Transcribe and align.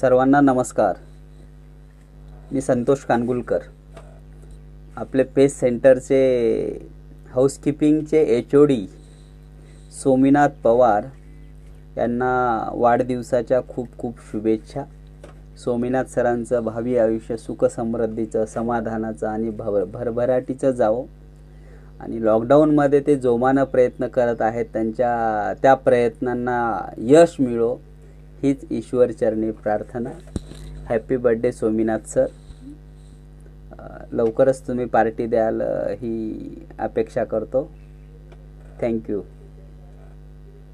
सर्वांना 0.00 0.40
नमस्कार. 0.40 0.96
मी 2.52 2.60
संतोष 2.60 2.98
कानगुलकर. 2.98 3.58
आपले 4.96 5.22
पेस 5.22 5.60
सेंटरचे 5.60 6.18
हाऊसकीपिंगचे 7.34 8.22
H 8.22 8.54
O 8.54 8.64
D 8.64 8.86
Sominath 10.02 10.48
Pawar 10.64 11.04
यांना 11.96 12.70
वाढदिवसाच्या 12.72 13.60
खूप 13.68 13.88
खूप 13.98 14.14
शुभेच्छा. 14.32 14.82
सोमीनाथ 15.64 16.04
सरांचं 16.04 16.64
भावी 16.64 16.98
आयुष्य 16.98 17.36
सुखसमृद्धीचं 17.36 18.44
समाधानाचं 18.44 19.28
आणि 19.28 19.50
भर 19.50 19.84
भरभराटीचं 19.84 20.70
जावं. 20.70 21.04
आणि 22.00 22.24
लॉकडाऊनमध्ये 22.24 23.00
ते 23.00 23.16
जोमानं 23.16 23.64
प्रयत्न 23.64 24.06
करत 24.06 24.42
आहेत 24.42 24.66
त्यांच्या 24.72 25.52
त्या 25.62 25.74
प्रयत्नांना 25.74 26.88
यश 26.98 27.36
मिळो. 27.40 27.76
हीच 28.42 28.64
ईश्वरचरणी 28.70 29.50
प्रार्थना. 29.62 30.10
हॅपी 30.88 31.16
बर्थडे 31.16 31.52
सोमीनाथ 31.52 32.08
सर 32.08 32.26
लवकरच 34.12 34.66
तुम्ही 34.66 34.84
पार्टी 34.86 35.26
द्याल 35.26 35.60
ही 36.00 36.66
अपेक्षा 36.78 37.24
करतो. 37.24 37.68
थँक्यू 38.82 39.20